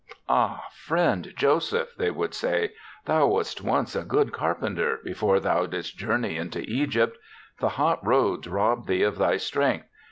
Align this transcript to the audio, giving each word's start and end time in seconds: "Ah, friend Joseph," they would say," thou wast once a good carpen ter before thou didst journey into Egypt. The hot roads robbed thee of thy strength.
"Ah, 0.27 0.63
friend 0.71 1.31
Joseph," 1.35 1.95
they 1.95 2.09
would 2.09 2.33
say," 2.33 2.71
thou 3.05 3.27
wast 3.27 3.61
once 3.61 3.95
a 3.95 4.01
good 4.01 4.33
carpen 4.33 4.75
ter 4.75 4.97
before 5.03 5.39
thou 5.39 5.67
didst 5.67 5.95
journey 5.95 6.37
into 6.37 6.61
Egypt. 6.61 7.19
The 7.59 7.69
hot 7.69 8.03
roads 8.03 8.47
robbed 8.47 8.87
thee 8.87 9.03
of 9.03 9.19
thy 9.19 9.37
strength. 9.37 9.85